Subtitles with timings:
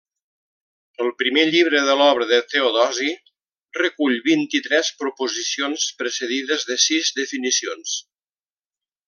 [1.03, 3.09] El primer llibre de l’obra de Teodosi
[3.81, 7.97] recull vint-i-tres proposicions, precedides de sis definicions.